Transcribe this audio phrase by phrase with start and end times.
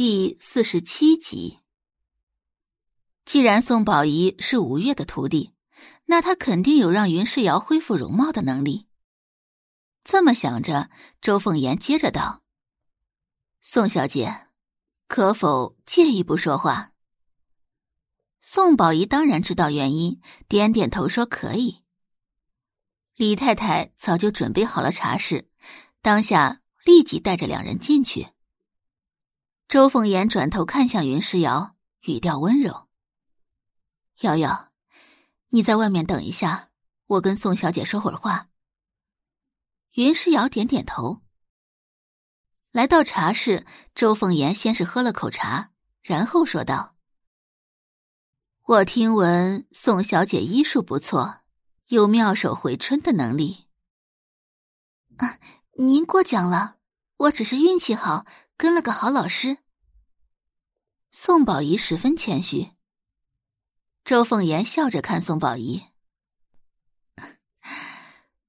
[0.00, 1.58] 第四十七集。
[3.24, 5.52] 既然宋宝仪是吴越的徒弟，
[6.04, 8.86] 那他肯定有让云世瑶恢复容貌的能力。
[10.04, 10.88] 这么想着，
[11.20, 12.44] 周凤言接着道
[13.60, 14.32] ：“宋小姐，
[15.08, 16.92] 可否借一步说话？”
[18.40, 21.82] 宋宝仪当然知道原因，点点头说：“可以。”
[23.18, 25.50] 李太太早就准备好了茶室，
[26.02, 28.28] 当下立即带着两人进去。
[29.68, 32.88] 周凤言转头看向云诗瑶，语调温柔
[34.20, 34.72] ：“瑶瑶，
[35.50, 36.70] 你在外面等一下，
[37.06, 38.48] 我跟宋小姐说会儿话。”
[39.92, 41.20] 云诗瑶点点头。
[42.72, 46.96] 来到茶室，周凤言先是喝了口茶，然后说道
[48.64, 51.40] ：“我听闻宋小姐医术不错，
[51.88, 53.66] 有妙手回春的能力。”
[55.18, 55.38] 啊，
[55.72, 56.78] 您过奖了，
[57.18, 58.24] 我只是运气好。
[58.60, 59.58] 跟了个好老师，
[61.10, 62.70] 宋宝仪十分谦虚。
[64.04, 65.82] 周凤言笑着看宋宝仪，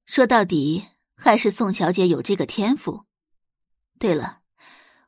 [0.05, 0.85] 说到底
[1.15, 3.05] 还是宋小姐有这个天赋。
[3.97, 4.41] 对了，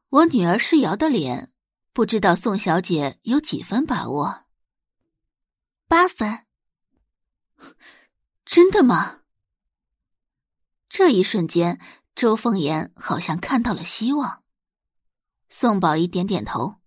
[0.09, 1.51] 我女儿世瑶的脸，
[1.91, 4.45] 不知道宋小姐有几分把握？
[5.87, 6.45] 八分。
[8.45, 9.23] 真的吗？
[10.87, 11.79] 这一瞬间，
[12.15, 14.43] 周凤言好像看到了希望。
[15.49, 16.80] 宋宝仪点点头。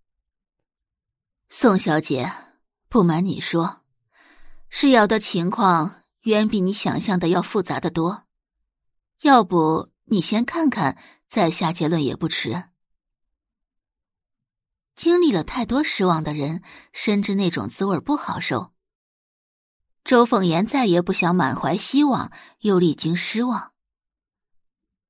[1.56, 2.32] 宋小姐，
[2.88, 3.84] 不瞒你说，
[4.68, 8.24] 世瑶的情况远比你想象的要复杂的多。
[9.20, 12.64] 要不你先看看，再下结论也不迟。
[14.96, 16.60] 经历了太多失望的人，
[16.92, 18.72] 深知那种滋味不好受。
[20.02, 22.32] 周凤言再也不想满怀希望
[22.62, 23.72] 又历经失望。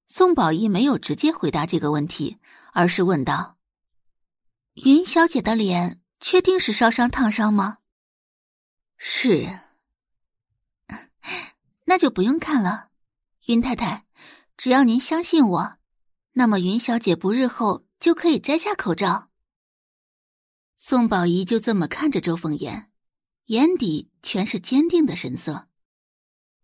[0.08, 2.38] 宋宝仪没有直接回答这个问题。
[2.74, 3.56] 而是问道
[4.84, 7.78] ：“云小姐的脸确定是烧伤烫伤吗
[8.96, 9.60] ？”“是。
[11.86, 12.90] ”“那就不用看了，
[13.46, 14.06] 云太太，
[14.56, 15.76] 只要您相信我，
[16.32, 19.30] 那么云小姐不日后就可以摘下口罩。”
[20.76, 22.90] 宋宝仪就这么看着周凤言，
[23.46, 25.68] 眼底全是坚定的神色。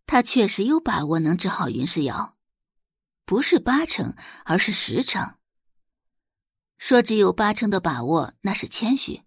[0.07, 2.37] 他确实有把握能治好云世瑶，
[3.25, 4.15] 不是八成，
[4.45, 5.37] 而是十成。
[6.79, 9.23] 说只有八成的把握，那是谦虚。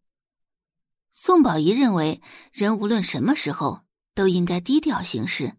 [1.16, 3.86] 宋宝仪认为，人无论什么时候
[4.16, 5.56] 都应该低调行事。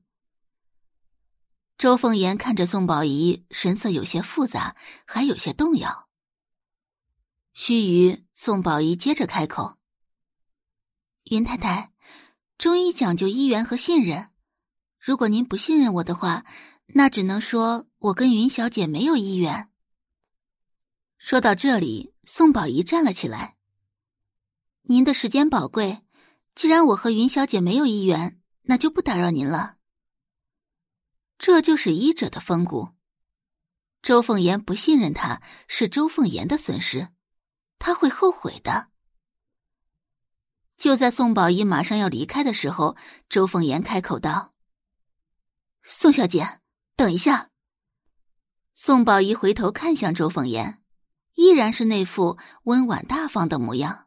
[1.79, 4.75] 周凤言看着宋宝仪，神色有些复杂，
[5.07, 6.09] 还有些动摇。
[7.53, 9.79] 须臾，宋宝仪接着开口
[11.31, 11.93] ：“云太太，
[12.59, 14.31] 中医讲究医缘和信任。
[14.99, 16.45] 如果您不信任我的话，
[16.87, 19.71] 那只能说我跟云小姐没有医缘。”
[21.17, 23.57] 说到这里，宋宝仪站了起来。
[24.87, 26.03] 您的时间宝贵，
[26.55, 29.77] 既然我和云小姐没有意愿，那就不打扰您了。
[31.39, 32.91] 这就是医者的风骨。
[34.03, 37.09] 周凤言不信任他，是周凤言的损失，
[37.79, 38.89] 他会后悔的。
[40.77, 42.95] 就在宋宝仪马上要离开的时候，
[43.31, 44.53] 周凤言开口道
[45.83, 46.61] ：“宋小姐，
[46.95, 47.49] 等一下。”
[48.77, 50.83] 宋宝仪回头看向周凤言。
[51.37, 54.07] 依然是那副温婉大方的模样。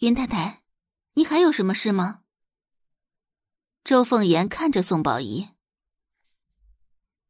[0.00, 0.62] 云太太，
[1.12, 2.22] 你还有什么事吗？
[3.84, 5.48] 周凤言看着宋宝仪。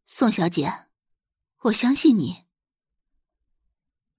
[0.07, 0.87] 宋小姐，
[1.63, 2.45] 我相信你。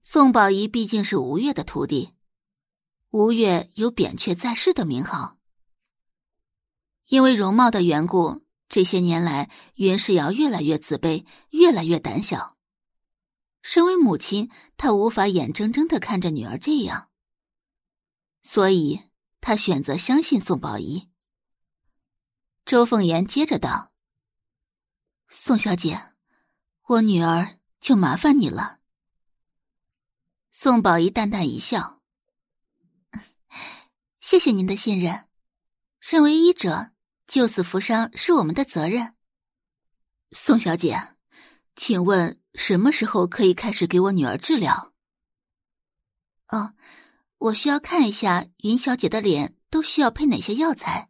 [0.01, 2.13] 宋宝仪毕竟是吴越的徒弟，
[3.11, 5.37] 吴越有扁鹊在世的名号。
[7.05, 12.57] 因为容貌的缘故，这些年来，云世瑶越来越自卑，越来越胆小。
[13.61, 17.10] 身为母亲，她无法眼睁睁的看着女儿这样，
[18.43, 19.09] 所以
[19.39, 21.09] 她选择相信宋宝仪。
[22.65, 23.91] 周凤言接着道
[25.29, 26.13] ：“宋小姐，
[26.83, 28.79] 我女儿就麻烦你了。”
[30.51, 32.01] 宋宝仪淡淡一笑
[34.19, 35.27] ：“谢谢您的信任。
[35.99, 36.91] 身为医者，
[37.27, 39.15] 救死扶伤是我们的责任。”
[40.31, 41.15] 宋小姐，
[41.75, 42.37] 请问。
[42.55, 44.93] 什么时候可以开始给我女儿治疗？
[46.49, 46.73] 哦，
[47.41, 51.09] 我需要看一下云小姐的脸都需要配哪些药材。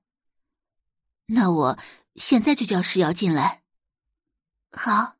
[1.25, 1.79] 那我
[2.15, 3.63] 现在就叫石瑶进来。
[4.71, 5.17] 好。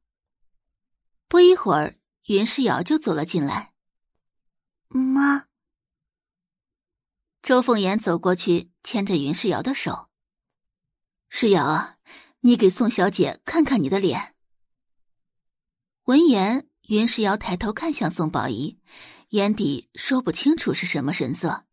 [1.28, 1.98] 不一会儿，
[2.28, 3.74] 云诗瑶就走了进来。
[4.88, 5.48] 妈。
[7.42, 10.10] 周凤言走过去，牵着云诗瑶的手。
[11.28, 11.98] 诗瑶，
[12.40, 14.36] 你给宋小姐看看你的脸。
[16.04, 18.80] 闻言，云世瑶抬头看向宋宝仪，
[19.32, 21.64] 眼底说不清楚是什么神色。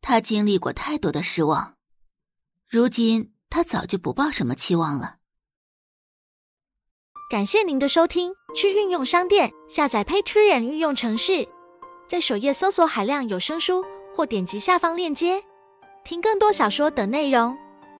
[0.00, 1.76] 他经历过太多的失望，
[2.66, 5.18] 如今他早就不抱什么期望了。
[7.30, 11.46] 感谢您的收听，去运用商店下载 Patreon 运用城市，
[12.08, 13.84] 在首页搜索海量有声书，
[14.16, 15.44] 或点击下方链接
[16.04, 17.58] 听更多小说等内容。